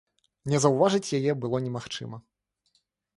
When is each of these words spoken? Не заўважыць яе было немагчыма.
Не 0.53 0.61
заўважыць 0.63 1.13
яе 1.19 1.31
было 1.43 1.57
немагчыма. 1.65 2.17